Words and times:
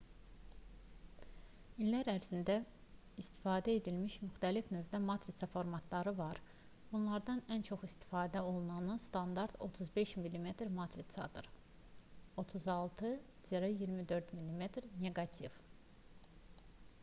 i̇llər 1.87 2.07
ərzində 2.13 2.53
istifadə 3.23 3.75
edilmiş 3.79 4.15
müxtəlif 4.21 4.71
növdə 4.75 5.01
matrisa 5.09 5.49
formatları 5.57 6.13
var. 6.21 6.39
bunlardan 6.95 7.43
ən 7.57 7.67
çox 7.69 7.85
istifadə 7.89 8.43
olunanı 8.53 8.97
standart 9.05 9.55
35 9.67 10.15
mm 10.23 10.49
matrisadır 10.81 11.51
36-24 12.47 14.35
mm 14.49 14.73
neqativ 15.07 15.63